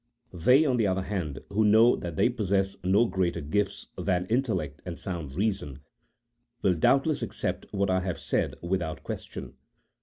[0.33, 4.41] They, on the other hand, who know that they possess no greater gift than in
[4.41, 5.81] tellect and sound reason,
[6.63, 9.53] will doubtless accept what I have said without question.